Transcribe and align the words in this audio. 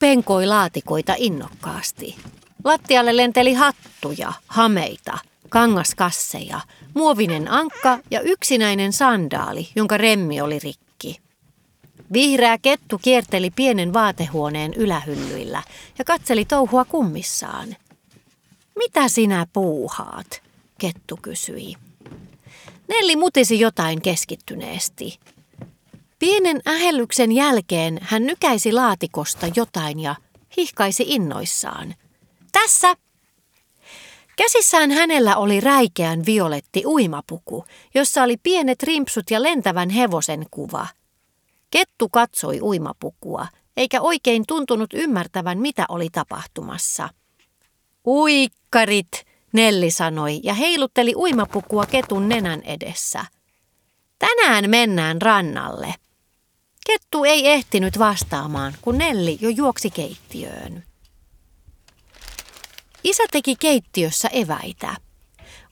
Penkoi 0.00 0.46
laatikoita 0.46 1.14
innokkaasti. 1.18 2.16
Lattialle 2.64 3.16
lenteli 3.16 3.52
hattuja, 3.52 4.32
hameita, 4.46 5.18
kangaskasseja, 5.48 6.60
muovinen 6.94 7.48
ankka 7.48 7.98
ja 8.10 8.20
yksinäinen 8.20 8.92
sandaali, 8.92 9.68
jonka 9.76 9.96
remmi 9.96 10.40
oli 10.40 10.58
rikki. 10.58 11.20
Vihreä 12.12 12.58
kettu 12.58 12.98
kierteli 12.98 13.50
pienen 13.50 13.92
vaatehuoneen 13.92 14.74
ylähyllyillä 14.74 15.62
ja 15.98 16.04
katseli 16.04 16.44
touhua 16.44 16.84
kummissaan. 16.84 17.76
Mitä 18.78 19.08
sinä 19.08 19.46
puuhaat? 19.52 20.42
Kettu 20.78 21.18
kysyi. 21.22 21.76
Nelli 22.88 23.16
mutisi 23.16 23.60
jotain 23.60 24.02
keskittyneesti. 24.02 25.18
Pienen 26.20 26.60
ähellyksen 26.68 27.32
jälkeen 27.32 27.98
hän 28.02 28.26
nykäisi 28.26 28.72
laatikosta 28.72 29.46
jotain 29.56 30.00
ja 30.00 30.14
hihkaisi 30.56 31.04
innoissaan. 31.06 31.94
Tässä! 32.52 32.94
Käsissään 34.36 34.90
hänellä 34.90 35.36
oli 35.36 35.60
räikeän 35.60 36.26
violetti 36.26 36.82
uimapuku, 36.86 37.64
jossa 37.94 38.22
oli 38.22 38.36
pienet 38.36 38.82
rimpsut 38.82 39.30
ja 39.30 39.42
lentävän 39.42 39.90
hevosen 39.90 40.46
kuva. 40.50 40.86
Kettu 41.70 42.08
katsoi 42.08 42.60
uimapukua, 42.60 43.46
eikä 43.76 44.00
oikein 44.00 44.44
tuntunut 44.48 44.94
ymmärtävän, 44.94 45.58
mitä 45.58 45.84
oli 45.88 46.08
tapahtumassa. 46.12 47.08
Uikkarit, 48.06 49.26
Nelli 49.52 49.90
sanoi 49.90 50.40
ja 50.42 50.54
heilutteli 50.54 51.12
uimapukua 51.16 51.86
ketun 51.86 52.28
nenän 52.28 52.62
edessä. 52.62 53.24
Tänään 54.18 54.70
mennään 54.70 55.22
rannalle. 55.22 55.94
Kettu 56.86 57.24
ei 57.24 57.48
ehtinyt 57.48 57.98
vastaamaan, 57.98 58.74
kun 58.82 58.98
Nelli 58.98 59.38
jo 59.40 59.48
juoksi 59.48 59.90
keittiöön. 59.90 60.84
Isä 63.04 63.22
teki 63.30 63.56
keittiössä 63.56 64.28
eväitä. 64.28 64.96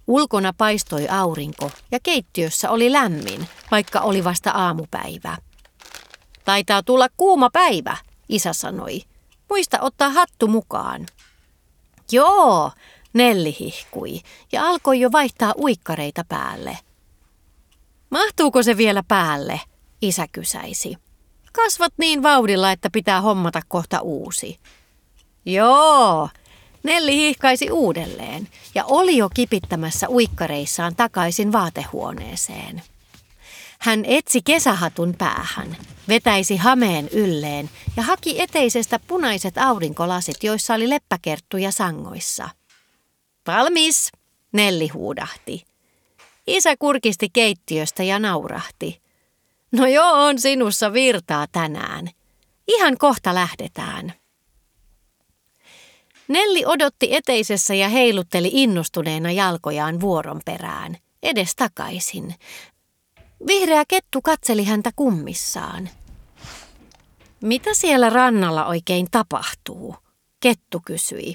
Ulkona 0.07 0.53
paistoi 0.53 1.09
aurinko 1.09 1.71
ja 1.91 1.99
keittiössä 2.03 2.71
oli 2.71 2.93
lämmin, 2.93 3.49
vaikka 3.71 4.01
oli 4.01 4.25
vasta 4.25 4.51
aamupäivä. 4.51 5.37
Taitaa 6.45 6.83
tulla 6.83 7.09
kuuma 7.17 7.51
päivä, 7.51 7.97
isä 8.29 8.53
sanoi. 8.53 9.03
Muista 9.51 9.79
ottaa 9.81 10.11
hattu 10.11 10.47
mukaan. 10.47 11.07
Joo, 12.13 12.73
Nelli 13.13 13.57
hihkui 13.61 14.21
ja 14.53 14.69
alkoi 14.69 15.01
jo 15.01 15.13
vaihtaa 15.13 15.55
uikkareita 15.59 16.25
päälle. 16.29 16.79
Mahtuuko 18.11 18.63
se 18.63 18.77
vielä 18.77 19.03
päälle? 19.09 19.61
Isä 20.03 20.27
kysäisi. 20.33 20.97
Kasvat 21.53 21.93
niin 21.99 22.23
vauhdilla, 22.23 22.73
että 22.73 22.91
pitää 22.91 23.21
hommata 23.21 23.63
kohta 23.69 24.01
uusi. 24.01 24.59
Joo, 25.45 26.29
Nelli 26.83 27.17
hihkaisi 27.17 27.71
uudelleen 27.71 28.49
ja 28.75 28.85
oli 28.85 29.17
jo 29.17 29.29
kipittämässä 29.35 30.09
uikkareissaan 30.09 30.97
takaisin 30.97 31.53
vaatehuoneeseen. 31.53 32.83
Hän 33.79 34.05
etsi 34.05 34.41
kesähatun 34.45 35.15
päähän, 35.19 35.77
vetäisi 36.09 36.57
hameen 36.57 37.09
ylleen 37.09 37.71
ja 37.97 38.03
haki 38.03 38.41
eteisestä 38.43 38.99
punaiset 38.99 39.59
aurinkolasit, 39.59 40.45
joissa 40.45 40.75
oli 40.75 40.89
leppäkerttuja 40.89 41.71
sangoissa. 41.73 42.49
Valmis, 43.47 44.11
Nelli 44.53 44.89
huudahti. 44.89 45.65
Isä 46.47 46.77
kurkisti 46.79 47.29
keittiöstä 47.33 48.03
ja 48.03 48.19
naurahti. 48.19 49.01
No 49.73 49.87
joo, 49.87 50.27
on 50.27 50.39
sinussa 50.39 50.93
virtaa 50.93 51.47
tänään. 51.53 52.11
Ihan 52.69 52.99
kohta 52.99 53.35
lähdetään. 53.35 54.13
Nelli 56.29 56.67
odotti 56.67 57.15
eteisessä 57.15 57.75
ja 57.75 57.89
heilutteli 57.89 58.51
innostuneena 58.53 59.33
jalkojaan 59.33 60.01
vuoron 60.01 60.41
perään, 60.45 60.97
edes 61.23 61.57
takaisin. 61.57 62.35
Vihreä 63.47 63.85
kettu 63.89 64.23
katseli 64.23 64.65
häntä 64.65 64.91
kummissaan. 64.97 65.89
Mitä 67.41 67.75
siellä 67.75 68.11
rannalla 68.11 68.67
oikein 68.67 69.07
tapahtuu? 69.11 69.97
Kettu 70.41 70.83
kysyi. 70.85 71.35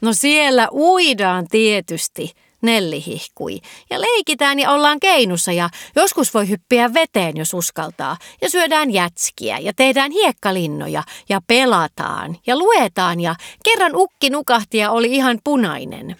No 0.00 0.12
siellä 0.12 0.68
uidaan 0.72 1.48
tietysti, 1.48 2.32
Nelli 2.62 3.06
hihkui. 3.06 3.60
Ja 3.90 4.00
leikitään 4.00 4.58
ja 4.58 4.70
ollaan 4.70 5.00
keinussa 5.00 5.52
ja 5.52 5.70
joskus 5.96 6.34
voi 6.34 6.48
hyppiä 6.48 6.94
veteen, 6.94 7.36
jos 7.36 7.54
uskaltaa. 7.54 8.16
Ja 8.42 8.50
syödään 8.50 8.90
jätskiä 8.90 9.58
ja 9.58 9.72
tehdään 9.76 10.10
hiekkalinnoja 10.10 11.02
ja 11.28 11.40
pelataan 11.46 12.36
ja 12.46 12.56
luetaan 12.56 13.20
ja 13.20 13.34
kerran 13.64 13.92
ukki 13.96 14.30
nukahti 14.30 14.78
ja 14.78 14.90
oli 14.90 15.12
ihan 15.12 15.38
punainen. 15.44 16.16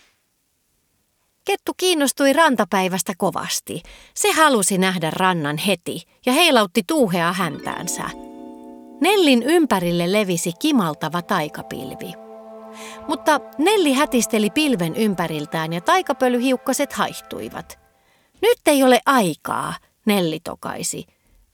Kettu 1.44 1.72
kiinnostui 1.76 2.32
rantapäivästä 2.32 3.12
kovasti. 3.18 3.82
Se 4.14 4.32
halusi 4.32 4.78
nähdä 4.78 5.10
rannan 5.10 5.58
heti 5.58 6.02
ja 6.26 6.32
heilautti 6.32 6.82
tuuhea 6.86 7.32
häntäänsä. 7.32 8.10
Nellin 9.00 9.42
ympärille 9.42 10.12
levisi 10.12 10.52
kimaltava 10.58 11.22
taikapilvi. 11.22 12.29
Mutta 13.08 13.40
Nelli 13.58 13.92
hätisteli 13.92 14.50
pilven 14.50 14.96
ympäriltään 14.96 15.72
ja 15.72 15.80
taikapölyhiukkaset 15.80 16.92
haihtuivat. 16.92 17.78
Nyt 18.42 18.58
ei 18.66 18.82
ole 18.82 19.00
aikaa, 19.06 19.74
Nelli 20.06 20.40
tokaisi. 20.44 21.06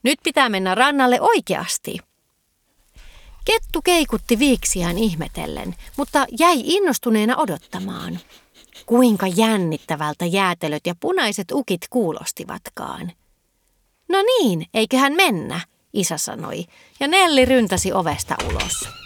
Nyt 0.03 0.19
pitää 0.22 0.49
mennä 0.49 0.75
rannalle 0.75 1.21
oikeasti. 1.21 1.99
Kettu 3.44 3.82
keikutti 3.82 4.38
viiksiään 4.38 4.99
ihmetellen, 4.99 5.75
mutta 5.97 6.26
jäi 6.38 6.60
innostuneena 6.65 7.37
odottamaan. 7.37 8.19
Kuinka 8.87 9.26
jännittävältä 9.26 10.26
jäätelöt 10.26 10.87
ja 10.87 10.94
punaiset 11.00 11.53
ukit 11.53 11.81
kuulostivatkaan. 11.91 13.12
No 14.09 14.19
niin, 14.22 14.66
eiköhän 14.75 15.12
mennä, 15.12 15.60
isä 15.93 16.19
sanoi, 16.19 16.65
ja 17.00 17.09
Nelli 17.09 17.44
ryntäsi 17.44 17.93
ovesta 17.93 18.37
ulos. 18.50 19.06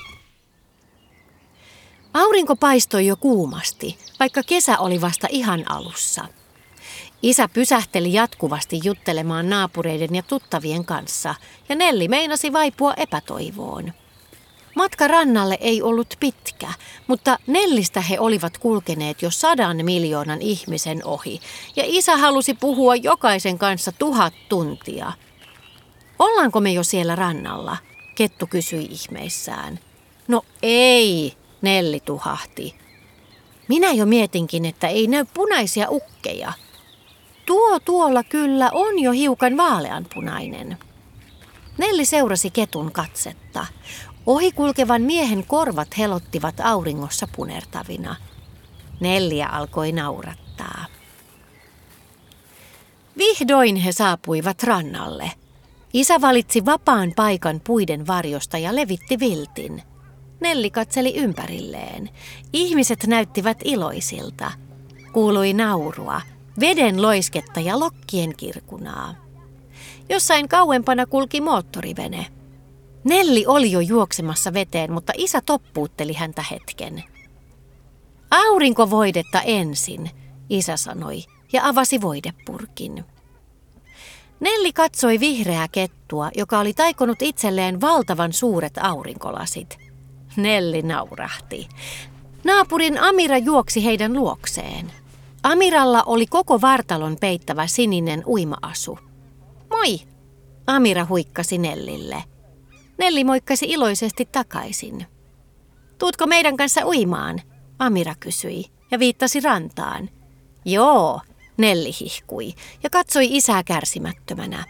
Aurinko 2.15 2.57
paistoi 2.57 3.07
jo 3.07 3.17
kuumasti, 3.17 3.99
vaikka 4.21 4.43
kesä 4.43 4.79
oli 4.79 5.01
vasta 5.01 5.27
ihan 5.31 5.71
alussa. 5.71 6.25
Isä 7.23 7.49
pysähteli 7.49 8.13
jatkuvasti 8.13 8.81
juttelemaan 8.85 9.51
naapureiden 9.51 10.15
ja 10.15 10.23
tuttavien 10.23 10.85
kanssa, 10.85 11.35
ja 11.69 11.75
Nelli 11.75 12.09
meinasi 12.09 12.53
vaipua 12.53 12.95
epätoivoon. 12.97 13.93
Matka 14.75 15.09
rannalle 15.09 15.59
ei 15.61 15.83
ollut 15.83 16.15
pitkä, 16.21 16.73
mutta 17.07 17.39
Nellistä 17.47 18.01
he 18.01 18.21
olivat 18.21 18.59
kulkeneet 18.59 19.23
jo 19.23 19.31
sadan 19.31 19.85
miljoonan 19.85 20.43
ihmisen 20.43 21.05
ohi, 21.05 21.41
ja 21.77 21.83
isä 21.87 22.17
halusi 22.17 22.55
puhua 22.55 22.97
jokaisen 22.97 23.59
kanssa 23.59 23.93
tuhat 23.93 24.35
tuntia. 24.49 25.13
Ollaanko 26.19 26.61
me 26.61 26.73
jo 26.73 26.83
siellä 26.83 27.17
rannalla? 27.17 27.77
Kettu 28.15 28.47
kysyi 28.47 28.89
ihmeissään. 28.91 29.79
No 30.29 30.43
ei, 30.63 31.35
Nelli 31.63 32.01
tuhahti. 32.01 32.75
Minä 33.69 33.93
jo 33.93 34.07
mietinkin, 34.07 34.65
että 34.65 34.89
ei 34.89 35.07
näy 35.07 35.25
punaisia 35.35 35.87
ukkeja. 35.91 36.53
Tuo 37.47 37.81
tuolla 37.81 38.23
kyllä 38.25 38.71
on 38.73 38.99
jo 38.99 39.13
hiukan 39.13 39.57
vaaleanpunainen. 39.57 40.79
Nelli 41.79 42.05
seurasi 42.05 42.51
ketun 42.51 42.93
katsetta. 42.93 43.67
Ohikulkevan 44.27 45.03
miehen 45.03 45.47
korvat 45.47 45.99
helottivat 45.99 46.61
auringossa 46.61 47.29
punertavina. 47.37 48.17
Nelliä 49.01 49.49
alkoi 49.49 49.93
naurattaa. 49.93 50.85
Vihdoin 53.19 53.77
he 53.77 53.93
saapuivat 53.93 54.63
rannalle. 54.63 55.33
Isä 55.93 56.21
valitsi 56.21 56.65
vapaan 56.65 57.13
paikan 57.17 57.61
puiden 57.65 58.07
varjosta 58.07 58.59
ja 58.59 58.77
levitti 58.77 59.19
viltin– 59.19 59.83
Nelli 60.41 60.71
katseli 60.71 61.17
ympärilleen. 61.17 62.11
Ihmiset 62.53 63.07
näyttivät 63.07 63.59
iloisilta. 63.65 64.53
Kuului 65.13 65.53
naurua, 65.53 66.21
veden 66.61 67.03
loisketta 67.03 67.61
ja 67.61 67.81
lokkien 67.81 68.37
kirkunaa. 68.37 69.15
Jossain 70.09 70.49
kauempana 70.49 71.07
kulki 71.07 71.41
moottorivene. 71.41 72.27
Nelli 73.05 73.47
oli 73.47 73.73
jo 73.73 73.81
juoksemassa 73.81 74.55
veteen, 74.55 74.93
mutta 74.93 75.13
isä 75.17 75.41
toppuutteli 75.47 76.13
häntä 76.13 76.45
hetken. 76.51 77.05
Aurinkovoidetta 78.31 79.41
ensin, 79.41 80.11
isä 80.51 80.77
sanoi 80.77 81.23
ja 81.53 81.69
avasi 81.69 82.01
voidepurkin. 82.01 83.05
Nelli 84.41 84.73
katsoi 84.73 85.21
vihreää 85.21 85.69
kettua, 85.73 86.31
joka 86.37 86.59
oli 86.59 86.73
taikonut 86.73 87.23
itselleen 87.23 87.81
valtavan 87.81 88.33
suuret 88.33 88.79
aurinkolasit– 88.79 89.79
Nelli 90.37 90.83
naurahti. 90.83 91.69
Naapurin 92.45 92.99
Amira 92.99 93.39
juoksi 93.39 93.85
heidän 93.85 94.13
luokseen. 94.13 94.93
Amiralla 95.43 96.03
oli 96.07 96.27
koko 96.27 96.61
vartalon 96.61 97.17
peittävä 97.21 97.67
sininen 97.67 98.23
uimaasu. 98.27 98.99
Moi, 99.71 100.01
Amira 100.67 101.07
huikkasi 101.09 101.59
Nellille. 101.59 102.25
Nelli 102.99 103.25
moikkasi 103.25 103.67
iloisesti 103.69 104.29
takaisin. 104.33 105.07
Tuutko 105.99 106.27
meidän 106.27 106.57
kanssa 106.57 106.87
uimaan? 106.87 107.41
Amira 107.79 108.15
kysyi 108.21 108.65
ja 108.91 108.99
viittasi 108.99 109.41
rantaan. 109.41 110.11
Joo, 110.65 111.21
Nelli 111.57 111.91
hihkui 112.01 112.55
ja 112.83 112.91
katsoi 112.91 113.37
isää 113.37 113.63
kärsimättömänä. 113.63 114.65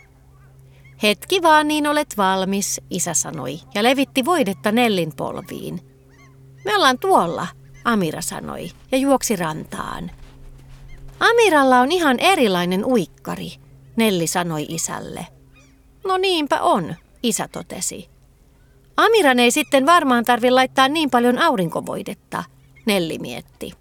Hetki 1.02 1.42
vaan 1.42 1.68
niin 1.68 1.86
olet 1.86 2.14
valmis, 2.16 2.80
isä 2.90 3.14
sanoi 3.14 3.60
ja 3.74 3.82
levitti 3.82 4.24
voidetta 4.24 4.72
Nellin 4.72 5.12
polviin. 5.16 5.80
Me 6.64 6.76
ollaan 6.76 6.98
tuolla, 6.98 7.46
Amira 7.84 8.20
sanoi 8.20 8.70
ja 8.92 8.98
juoksi 8.98 9.36
rantaan. 9.36 10.10
Amiralla 11.20 11.80
on 11.80 11.92
ihan 11.92 12.18
erilainen 12.18 12.84
uikkari, 12.84 13.52
Nelli 13.96 14.26
sanoi 14.26 14.66
isälle. 14.68 15.26
No 16.06 16.18
niinpä 16.18 16.60
on, 16.60 16.94
isä 17.22 17.48
totesi. 17.48 18.08
Amiran 18.96 19.38
ei 19.38 19.50
sitten 19.50 19.86
varmaan 19.86 20.24
tarvi 20.24 20.50
laittaa 20.50 20.88
niin 20.88 21.10
paljon 21.10 21.38
aurinkovoidetta, 21.38 22.44
Nelli 22.86 23.18
mietti. 23.18 23.72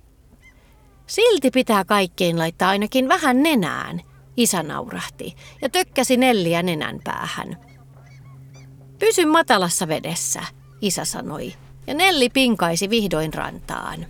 Silti 1.08 1.52
pitää 1.52 1.86
kaikkein 1.86 2.40
laittaa 2.40 2.70
ainakin 2.70 3.08
vähän 3.08 3.44
nenään, 3.44 4.02
isä 4.40 4.64
naurahti 4.64 5.36
ja 5.62 5.70
tökkäsi 5.70 6.18
Nelliä 6.18 6.64
nenän 6.64 7.00
päähän. 7.04 7.58
Pysy 9.00 9.26
matalassa 9.26 9.88
vedessä, 9.88 10.44
isä 10.82 11.06
sanoi, 11.06 11.54
ja 11.88 11.94
Nelli 11.94 12.30
pinkaisi 12.30 12.90
vihdoin 12.90 13.34
rantaan. 13.34 14.06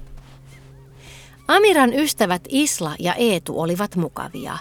Amiran 1.47 1.93
ystävät 1.93 2.41
Isla 2.49 2.95
ja 2.99 3.13
Eetu 3.13 3.61
olivat 3.61 3.95
mukavia. 3.95 4.57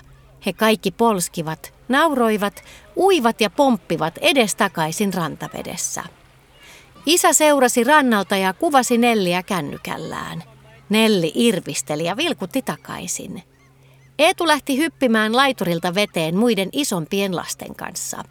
He 0.47 0.53
kaikki 0.53 0.91
polskivat, 0.91 1.75
nauroivat, 1.88 2.62
uivat 2.97 3.41
ja 3.41 3.50
pomppivat 3.50 4.19
edestakaisin 4.19 5.14
rantavedessä. 5.14 6.05
Isä 7.06 7.32
seurasi 7.32 7.85
rannalta 7.85 8.37
ja 8.37 8.53
kuvasi 8.53 8.99
Nelliä 8.99 9.43
kännykällään. 9.43 10.44
Nelli 10.88 11.32
irvisteli 11.35 12.05
ja 12.05 12.17
vilkutti 12.17 12.62
takaisin. 12.62 13.43
Eetu 14.19 14.47
lähti 14.47 14.79
hyppimään 14.79 15.37
laiturilta 15.37 15.94
veteen 15.94 16.37
muiden 16.37 16.69
isompien 16.73 17.37
lasten 17.37 17.75
kanssa. 17.75 18.25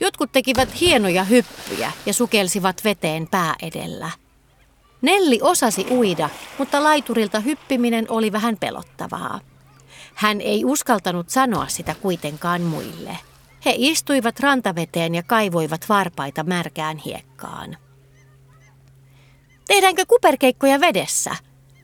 Jotkut 0.00 0.32
tekivät 0.32 0.80
hienoja 0.80 1.24
hyppyjä 1.24 1.92
ja 2.06 2.14
sukelsivat 2.14 2.84
veteen 2.84 3.28
pää 3.30 3.54
edellä. 3.62 4.10
Nelli 5.02 5.38
osasi 5.42 5.86
uida, 5.90 6.30
mutta 6.58 6.82
laiturilta 6.82 7.40
hyppiminen 7.40 8.06
oli 8.08 8.32
vähän 8.32 8.56
pelottavaa. 8.60 9.40
Hän 10.14 10.40
ei 10.40 10.64
uskaltanut 10.64 11.30
sanoa 11.30 11.68
sitä 11.68 11.94
kuitenkaan 11.94 12.62
muille. 12.62 13.18
He 13.64 13.74
istuivat 13.76 14.40
rantaveteen 14.40 15.14
ja 15.14 15.22
kaivoivat 15.22 15.88
varpaita 15.88 16.42
märkään 16.42 16.96
hiekkaan. 16.96 17.76
Tehdäänkö 19.66 20.04
kuperkeikkoja 20.08 20.80
vedessä? 20.80 21.36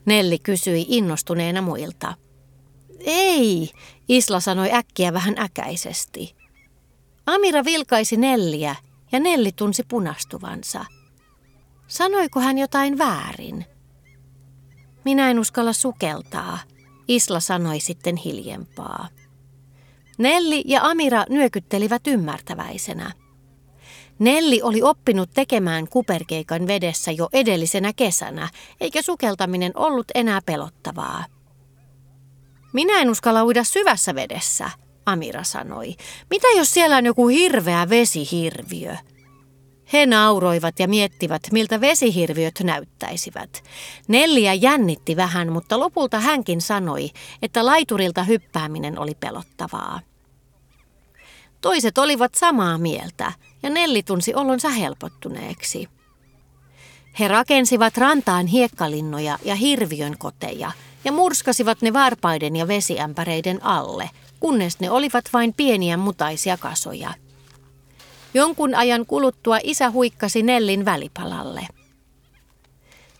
Nelli 0.05 0.39
kysyi 0.39 0.85
innostuneena 0.87 1.61
muilta. 1.61 2.13
Ei, 3.05 3.69
Isla 4.07 4.39
sanoi 4.39 4.73
äkkiä 4.73 5.13
vähän 5.13 5.35
äkäisesti. 5.39 6.35
Amira 7.25 7.65
vilkaisi 7.65 8.17
Nelliä 8.17 8.75
ja 9.11 9.19
Nelli 9.19 9.51
tunsi 9.51 9.83
punastuvansa. 9.83 10.85
Sanoiko 11.87 12.39
hän 12.39 12.57
jotain 12.57 12.97
väärin? 12.97 13.65
Minä 15.05 15.29
en 15.29 15.39
uskalla 15.39 15.73
sukeltaa, 15.73 16.59
Isla 17.07 17.39
sanoi 17.39 17.79
sitten 17.79 18.15
hiljempaa. 18.15 19.07
Nelli 20.17 20.63
ja 20.65 20.81
Amira 20.83 21.25
nyökyttelivät 21.29 22.07
ymmärtäväisenä. 22.07 23.11
Nelli 24.19 24.61
oli 24.61 24.81
oppinut 24.81 25.29
tekemään 25.33 25.87
kuperkeikan 25.87 26.67
vedessä 26.67 27.11
jo 27.11 27.29
edellisenä 27.33 27.93
kesänä, 27.93 28.49
eikä 28.81 29.01
sukeltaminen 29.01 29.71
ollut 29.75 30.05
enää 30.15 30.41
pelottavaa. 30.45 31.25
Minä 32.73 33.01
en 33.01 33.09
uskalla 33.09 33.43
uida 33.43 33.63
syvässä 33.63 34.15
vedessä, 34.15 34.69
Amira 35.05 35.43
sanoi. 35.43 35.95
Mitä 36.29 36.47
jos 36.57 36.73
siellä 36.73 36.97
on 36.97 37.05
joku 37.05 37.27
hirveä 37.27 37.89
vesihirviö? 37.89 38.95
He 39.93 40.05
nauroivat 40.05 40.79
ja 40.79 40.87
miettivät, 40.87 41.41
miltä 41.51 41.81
vesihirviöt 41.81 42.59
näyttäisivät. 42.63 43.63
Nelliä 44.07 44.53
jännitti 44.53 45.15
vähän, 45.15 45.51
mutta 45.51 45.79
lopulta 45.79 46.19
hänkin 46.19 46.61
sanoi, 46.61 47.09
että 47.41 47.65
laiturilta 47.65 48.23
hyppääminen 48.23 48.99
oli 48.99 49.15
pelottavaa. 49.19 49.99
Toiset 51.61 51.97
olivat 51.97 52.35
samaa 52.35 52.77
mieltä, 52.77 53.33
ja 53.63 53.69
Nelli 53.69 54.03
tunsi 54.03 54.33
olonsa 54.33 54.69
helpottuneeksi. 54.69 55.89
He 57.19 57.27
rakensivat 57.27 57.97
rantaan 57.97 58.47
hiekkalinnoja 58.47 59.39
ja 59.43 59.55
hirviön 59.55 60.17
koteja 60.17 60.71
ja 61.03 61.11
murskasivat 61.11 61.81
ne 61.81 61.93
varpaiden 61.93 62.55
ja 62.55 62.67
vesiämpäreiden 62.67 63.63
alle, 63.65 64.09
kunnes 64.39 64.79
ne 64.79 64.91
olivat 64.91 65.25
vain 65.33 65.53
pieniä 65.53 65.97
mutaisia 65.97 66.57
kasoja. 66.57 67.13
Jonkun 68.33 68.75
ajan 68.75 69.05
kuluttua 69.05 69.57
isä 69.63 69.91
huikkasi 69.91 70.43
Nellin 70.43 70.85
välipalalle. 70.85 71.67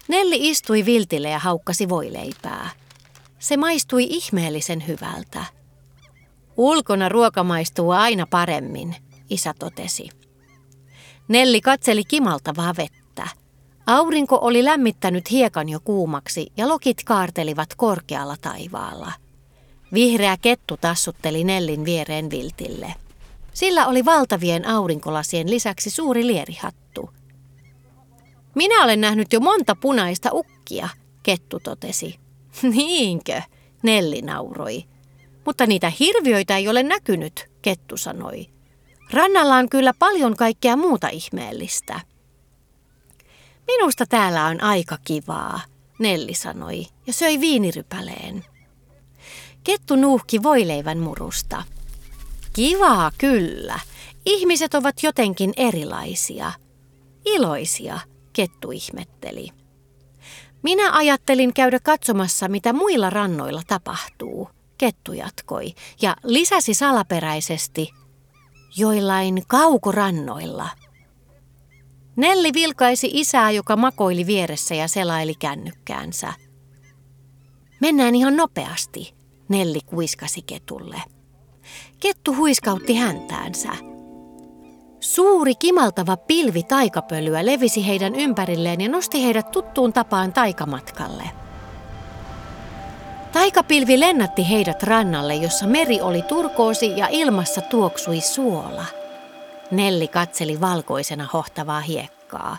Nelli 0.07 0.49
istui 0.49 0.85
viltille 0.85 1.29
ja 1.29 1.39
haukkasi 1.39 1.89
voileipää. 1.89 2.69
Se 3.39 3.57
maistui 3.57 4.03
ihmeellisen 4.09 4.87
hyvältä. 4.87 5.45
Ulkona 6.57 7.09
ruoka 7.09 7.43
maistuu 7.43 7.91
aina 7.91 8.27
paremmin, 8.29 8.95
isä 9.29 9.53
totesi. 9.59 10.09
Nelli 11.27 11.61
katseli 11.61 12.03
kimaltavaa 12.03 12.73
vettä. 12.77 13.00
Aurinko 13.87 14.39
oli 14.41 14.65
lämmittänyt 14.65 15.31
hiekan 15.31 15.69
jo 15.69 15.79
kuumaksi 15.79 16.51
ja 16.57 16.67
lokit 16.67 17.03
kaartelivat 17.05 17.69
korkealla 17.77 18.35
taivaalla. 18.41 19.11
Vihreä 19.93 20.37
kettu 20.41 20.77
tassutteli 20.77 21.43
Nellin 21.43 21.85
viereen 21.85 22.29
viltille. 22.29 22.93
Sillä 23.53 23.87
oli 23.87 24.05
valtavien 24.05 24.67
aurinkolasien 24.67 25.49
lisäksi 25.49 25.89
suuri 25.89 26.27
lierihattu. 26.27 27.09
Minä 28.55 28.83
olen 28.83 29.01
nähnyt 29.01 29.33
jo 29.33 29.39
monta 29.39 29.75
punaista 29.75 30.29
ukkia, 30.33 30.89
kettu 31.23 31.59
totesi. 31.59 32.19
Niinkö? 32.75 33.41
Nelli 33.83 34.21
nauroi. 34.21 34.83
Mutta 35.45 35.65
niitä 35.65 35.91
hirviöitä 35.99 36.57
ei 36.57 36.67
ole 36.67 36.83
näkynyt, 36.83 37.49
kettu 37.61 37.97
sanoi. 37.97 38.47
Rannalla 39.13 39.55
on 39.55 39.69
kyllä 39.69 39.93
paljon 39.99 40.35
kaikkea 40.35 40.75
muuta 40.75 41.07
ihmeellistä. 41.07 41.99
Minusta 43.77 44.05
täällä 44.05 44.45
on 44.45 44.63
aika 44.63 44.97
kivaa, 45.03 45.61
Nelli 45.99 46.33
sanoi 46.33 46.85
ja 47.07 47.13
söi 47.13 47.39
viinirypäleen. 47.39 48.45
Kettu 49.63 49.95
nuuhki 49.95 50.43
voileivän 50.43 50.97
murusta. 50.97 51.63
Kivaa 52.53 53.11
kyllä. 53.17 53.79
Ihmiset 54.25 54.73
ovat 54.73 54.95
jotenkin 55.03 55.53
erilaisia. 55.57 56.51
Iloisia, 57.25 57.99
kettu 58.33 58.71
ihmetteli. 58.71 59.47
Minä 60.63 60.97
ajattelin 60.97 61.53
käydä 61.53 61.79
katsomassa, 61.79 62.47
mitä 62.47 62.73
muilla 62.73 63.09
rannoilla 63.09 63.61
tapahtuu, 63.67 64.49
kettu 64.77 65.13
jatkoi 65.13 65.73
ja 66.01 66.15
lisäsi 66.23 66.73
salaperäisesti– 66.73 67.89
joillain 68.77 69.43
kaukorannoilla. 69.47 70.69
Nelli 72.15 72.53
vilkaisi 72.53 73.09
isää, 73.13 73.51
joka 73.51 73.75
makoili 73.75 74.27
vieressä 74.27 74.75
ja 74.75 74.87
selaili 74.87 75.33
kännykkäänsä. 75.39 76.33
Mennään 77.79 78.15
ihan 78.15 78.37
nopeasti, 78.37 79.13
Nelli 79.49 79.79
kuiskasi 79.85 80.41
ketulle. 80.41 81.01
Kettu 81.99 82.35
huiskautti 82.35 82.95
häntäänsä. 82.95 83.69
Suuri 84.99 85.55
kimaltava 85.55 86.17
pilvi 86.17 86.63
taikapölyä 86.63 87.45
levisi 87.45 87.87
heidän 87.87 88.15
ympärilleen 88.15 88.81
ja 88.81 88.89
nosti 88.89 89.23
heidät 89.23 89.51
tuttuun 89.51 89.93
tapaan 89.93 90.33
taikamatkalle. 90.33 91.23
Taikapilvi 93.31 93.99
lennätti 93.99 94.49
heidät 94.49 94.83
rannalle, 94.83 95.35
jossa 95.35 95.67
meri 95.67 96.01
oli 96.01 96.21
turkoosi 96.21 96.97
ja 96.97 97.07
ilmassa 97.07 97.61
tuoksui 97.61 98.21
suola. 98.21 98.85
Nelli 99.71 100.07
katseli 100.07 100.61
valkoisena 100.61 101.29
hohtavaa 101.33 101.79
hiekkaa. 101.79 102.57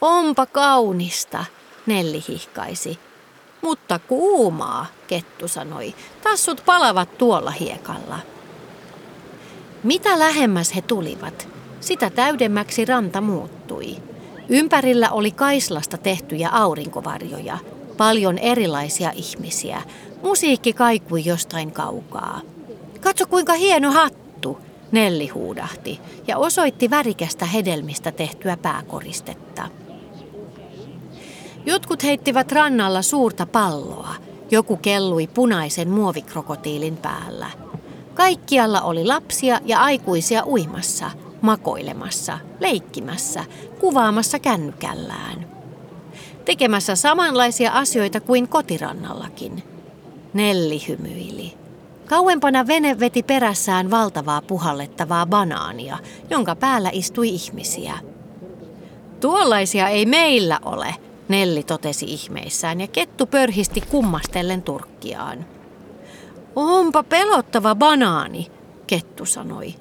Onpa 0.00 0.46
kaunista, 0.46 1.44
Nelli 1.86 2.24
hihkaisi. 2.28 2.98
Mutta 3.62 3.98
kuumaa, 3.98 4.86
kettu 5.06 5.48
sanoi. 5.48 5.94
Tassut 6.22 6.62
palavat 6.66 7.18
tuolla 7.18 7.50
hiekalla. 7.50 8.18
Mitä 9.82 10.18
lähemmäs 10.18 10.74
he 10.76 10.82
tulivat, 10.82 11.48
sitä 11.80 12.10
täydemmäksi 12.10 12.84
ranta 12.84 13.20
muuttui. 13.20 13.96
Ympärillä 14.48 15.10
oli 15.10 15.30
kaislasta 15.30 15.98
tehtyjä 15.98 16.48
aurinkovarjoja– 16.48 17.58
paljon 17.96 18.38
erilaisia 18.38 19.12
ihmisiä. 19.14 19.82
Musiikki 20.22 20.72
kaikui 20.72 21.24
jostain 21.24 21.72
kaukaa. 21.72 22.40
Katso 23.00 23.26
kuinka 23.26 23.52
hieno 23.52 23.90
hattu, 23.90 24.23
Nelli 24.94 25.28
huudahti 25.28 26.00
ja 26.26 26.38
osoitti 26.38 26.90
värikästä 26.90 27.46
hedelmistä 27.46 28.12
tehtyä 28.12 28.56
pääkoristetta. 28.56 29.68
Jotkut 31.66 32.02
heittivät 32.02 32.52
rannalla 32.52 33.02
suurta 33.02 33.46
palloa. 33.46 34.14
Joku 34.50 34.76
kellui 34.76 35.26
punaisen 35.26 35.90
muovikrokotiilin 35.90 36.96
päällä. 36.96 37.50
Kaikkialla 38.14 38.80
oli 38.80 39.04
lapsia 39.04 39.60
ja 39.64 39.80
aikuisia 39.80 40.46
uimassa, 40.46 41.10
makoilemassa, 41.40 42.38
leikkimässä, 42.60 43.44
kuvaamassa 43.80 44.38
kännykällään. 44.38 45.48
Tekemässä 46.44 46.96
samanlaisia 46.96 47.72
asioita 47.72 48.20
kuin 48.20 48.48
kotirannallakin. 48.48 49.62
Nelli 50.34 50.88
hymyili. 50.88 51.63
Kauempana 52.08 52.66
vene 52.66 53.00
veti 53.00 53.22
perässään 53.22 53.90
valtavaa 53.90 54.42
puhallettavaa 54.42 55.26
banaania, 55.26 55.98
jonka 56.30 56.56
päällä 56.56 56.90
istui 56.92 57.28
ihmisiä. 57.28 57.98
Tuollaisia 59.20 59.88
ei 59.88 60.06
meillä 60.06 60.58
ole, 60.64 60.94
Nelli 61.28 61.62
totesi 61.62 62.06
ihmeissään 62.06 62.80
ja 62.80 62.86
kettu 62.86 63.26
pörhisti 63.26 63.80
kummastellen 63.80 64.62
turkkiaan. 64.62 65.46
Onpa 66.56 67.02
pelottava 67.02 67.74
banaani, 67.74 68.50
kettu 68.86 69.26
sanoi. 69.26 69.74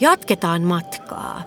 Jatketaan 0.00 0.62
matkaa. 0.62 1.42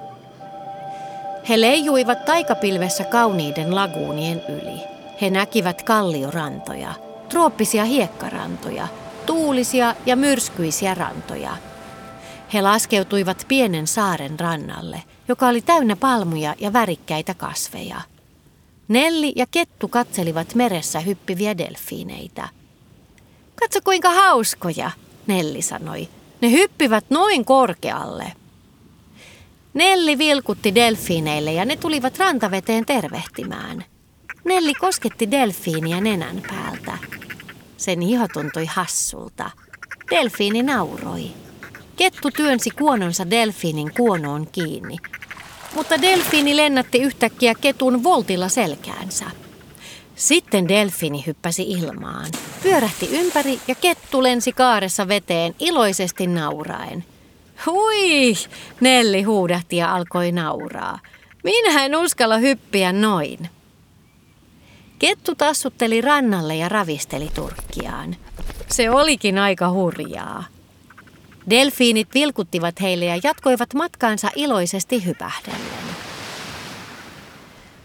He 1.50 1.62
leijuivat 1.62 2.26
taikapilvessä 2.26 3.04
kauniiden 3.04 3.76
laguunien 3.76 4.42
yli. 4.50 4.80
He 5.22 5.30
näkivät 5.30 5.84
kalliorantoja, 5.84 6.94
trooppisia 7.30 7.86
hiekkarantoja, 7.86 8.88
tuulisia 9.26 9.96
ja 10.06 10.16
myrskyisiä 10.16 10.94
rantoja. 10.94 11.58
He 12.54 12.62
laskeutuivat 12.62 13.46
pienen 13.48 13.88
saaren 13.88 14.40
rannalle, 14.40 15.04
joka 15.28 15.48
oli 15.48 15.62
täynnä 15.62 15.96
palmuja 15.96 16.56
ja 16.60 16.74
värikkäitä 16.74 17.34
kasveja. 17.34 18.02
Nelli 18.88 19.34
ja 19.36 19.46
Kettu 19.52 19.88
katselivat 19.88 20.56
meressä 20.56 21.00
hyppiviä 21.00 21.58
delfiineitä. 21.58 22.50
Katso 23.56 23.80
kuinka 23.84 24.10
hauskoja, 24.10 24.92
Nelli 25.28 25.62
sanoi. 25.62 26.08
Ne 26.42 26.52
hyppivät 26.52 27.06
noin 27.10 27.46
korkealle. 27.46 28.34
Nelli 29.74 30.18
vilkutti 30.18 30.76
delfiineille 30.76 31.54
ja 31.54 31.66
ne 31.66 31.76
tulivat 31.76 32.18
rantaveteen 32.18 32.86
tervehtimään. 32.86 33.86
Nelli 34.44 34.74
kosketti 34.74 35.32
delfiiniä 35.32 36.02
nenän 36.02 36.42
päältä. 36.50 37.11
Sen 37.82 38.04
iho 38.04 38.28
tuntui 38.28 38.66
hassulta. 38.66 39.52
Delfiini 40.10 40.64
nauroi. 40.64 41.32
Kettu 41.96 42.32
työnsi 42.32 42.70
kuononsa 42.70 43.30
delfiinin 43.30 43.94
kuonoon 43.94 44.48
kiinni 44.52 44.98
mutta 45.76 46.02
delfiini 46.02 46.58
lennätti 46.58 46.98
yhtäkkiä 46.98 47.56
ketun 47.62 48.04
voltilla 48.04 48.50
selkäänsä. 48.50 49.26
Sitten 50.16 50.68
delfiini 50.68 51.24
hyppäsi 51.28 51.64
ilmaan, 51.64 52.32
pyörähti 52.64 53.10
ympäri 53.12 53.60
ja 53.68 53.76
kettu 53.76 54.24
lensi 54.24 54.52
kaaressa 54.52 55.08
veteen 55.08 55.56
iloisesti 55.60 56.28
nauraen. 56.28 57.06
Hui, 57.66 58.34
Nelli 58.80 59.24
huudahti 59.24 59.78
ja 59.78 59.96
alkoi 59.96 60.32
nauraa. 60.32 61.00
Minä 61.44 61.86
en 61.86 61.96
uskalla 61.96 62.38
hyppiä 62.38 62.94
noin. 62.94 63.50
Kettu 65.02 65.36
tassutteli 65.36 66.02
rannalle 66.02 66.56
ja 66.56 66.70
ravisteli 66.70 67.30
turkkiaan. 67.36 68.16
Se 68.70 68.90
olikin 68.90 69.38
aika 69.38 69.70
hurjaa. 69.70 70.44
Delfiinit 71.50 72.08
vilkuttivat 72.14 72.82
heille 72.82 73.06
ja 73.06 73.20
jatkoivat 73.24 73.74
matkaansa 73.74 74.30
iloisesti 74.36 75.06
hypähdellen. 75.06 75.62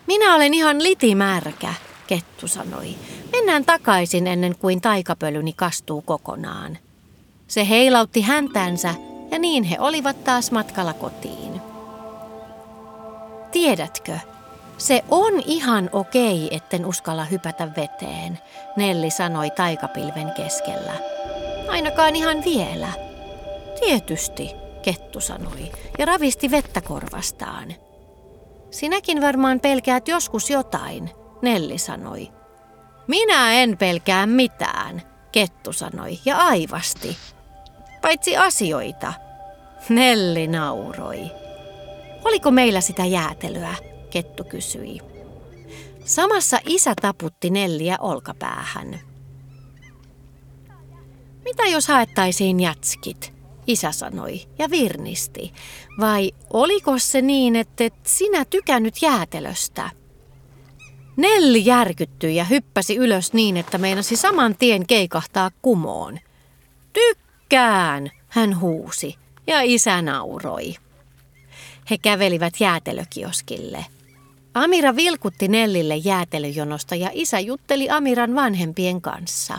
Minä 0.06 0.34
olen 0.34 0.54
ihan 0.54 0.82
litimärkä, 0.82 1.74
kettu 2.06 2.48
sanoi. 2.48 2.94
Mennään 3.32 3.64
takaisin 3.64 4.26
ennen 4.26 4.56
kuin 4.58 4.80
taikapölyni 4.80 5.52
kastuu 5.52 6.02
kokonaan. 6.02 6.78
Se 7.48 7.68
heilautti 7.68 8.20
häntänsä 8.20 8.94
ja 9.30 9.38
niin 9.38 9.64
he 9.64 9.76
olivat 9.78 10.24
taas 10.24 10.50
matkalla 10.50 10.92
kotiin. 10.92 11.60
Tiedätkö, 13.52 14.18
se 14.78 15.04
on 15.10 15.42
ihan 15.46 15.90
okei, 15.92 16.48
etten 16.50 16.86
uskalla 16.86 17.24
hypätä 17.24 17.68
veteen, 17.76 18.38
Nelli 18.76 19.10
sanoi 19.10 19.50
taikapilven 19.50 20.32
keskellä. 20.32 20.92
Ainakaan 21.68 22.16
ihan 22.16 22.44
vielä. 22.44 22.88
Tietysti, 23.80 24.50
kettu 24.82 25.20
sanoi 25.20 25.72
ja 25.98 26.06
ravisti 26.06 26.50
vettä 26.50 26.80
korvastaan. 26.80 27.74
Sinäkin 28.70 29.20
varmaan 29.20 29.60
pelkäät 29.60 30.08
joskus 30.08 30.50
jotain, 30.50 31.10
Nelli 31.42 31.78
sanoi. 31.78 32.28
Minä 33.06 33.52
en 33.52 33.78
pelkää 33.78 34.26
mitään, 34.26 35.02
kettu 35.32 35.72
sanoi 35.72 36.18
ja 36.24 36.36
aivasti. 36.36 37.16
Paitsi 38.02 38.36
asioita. 38.36 39.12
Nelli 39.88 40.46
nauroi. 40.46 41.30
Oliko 42.24 42.50
meillä 42.50 42.80
sitä 42.80 43.04
jäätelyä, 43.04 43.74
kettu 44.16 44.44
kysyi. 44.44 45.00
Samassa 46.04 46.58
isä 46.66 46.94
taputti 47.02 47.50
Nelliä 47.50 47.96
olkapäähän. 48.00 49.00
Mitä 51.44 51.62
jos 51.66 51.88
haettaisiin 51.88 52.60
jätskit? 52.60 53.32
isä 53.66 53.92
sanoi 53.92 54.40
ja 54.58 54.70
virnisti. 54.70 55.52
Vai 56.00 56.32
oliko 56.52 56.98
se 56.98 57.22
niin, 57.22 57.56
että 57.56 57.84
et 57.84 57.94
sinä 58.06 58.44
tykännyt 58.44 59.02
jäätelöstä? 59.02 59.90
Nelli 61.16 61.66
järkyttyi 61.66 62.36
ja 62.36 62.44
hyppäsi 62.44 62.96
ylös 62.96 63.32
niin, 63.32 63.56
että 63.56 63.78
meinasi 63.78 64.16
saman 64.16 64.56
tien 64.56 64.86
keikahtaa 64.86 65.50
kumoon. 65.62 66.18
Tykkään, 66.92 68.10
hän 68.28 68.60
huusi 68.60 69.16
ja 69.46 69.60
isä 69.62 70.02
nauroi. 70.02 70.74
He 71.90 71.98
kävelivät 71.98 72.54
jäätelökioskille. 72.60 73.86
Amira 74.56 74.96
vilkutti 74.96 75.48
Nellille 75.48 75.96
jäätelöjonosta 75.96 76.94
ja 76.94 77.10
isä 77.12 77.40
jutteli 77.40 77.90
Amiran 77.90 78.34
vanhempien 78.34 79.00
kanssa. 79.02 79.58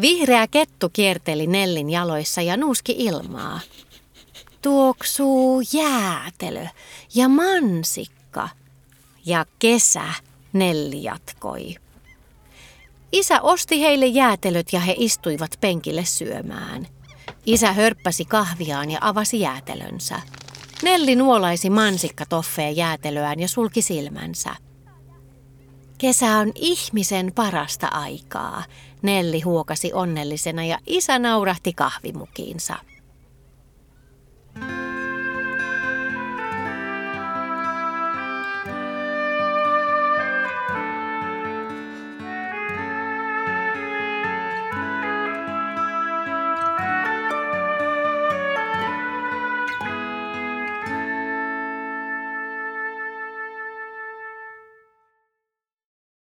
Vihreä 0.00 0.46
kettu 0.46 0.88
kierteli 0.88 1.46
Nellin 1.46 1.90
jaloissa 1.90 2.42
ja 2.42 2.56
nuuski 2.56 2.94
ilmaa. 2.98 3.60
Tuoksuu 4.62 5.62
jäätelö 5.72 6.66
ja 7.14 7.28
mansikka. 7.28 8.48
Ja 9.24 9.46
kesä, 9.58 10.04
Nelli 10.52 11.02
jatkoi. 11.02 11.74
Isä 13.12 13.40
osti 13.40 13.80
heille 13.80 14.06
jäätelöt 14.06 14.72
ja 14.72 14.80
he 14.80 14.94
istuivat 14.98 15.50
penkille 15.60 16.04
syömään. 16.04 16.86
Isä 17.46 17.72
hörppäsi 17.72 18.24
kahviaan 18.24 18.90
ja 18.90 18.98
avasi 19.00 19.40
jäätelönsä. 19.40 20.20
Nelli 20.82 21.16
nuolaisi 21.16 21.70
mansikkatoffeen 21.70 22.76
jäätelöään 22.76 23.40
ja 23.40 23.48
sulki 23.48 23.82
silmänsä. 23.82 24.56
Kesä 25.98 26.26
on 26.26 26.52
ihmisen 26.54 27.32
parasta 27.34 27.86
aikaa, 27.86 28.62
Nelli 29.02 29.40
huokasi 29.40 29.92
onnellisena 29.92 30.64
ja 30.64 30.78
isä 30.86 31.18
naurahti 31.18 31.72
kahvimukiinsa. 31.72 32.76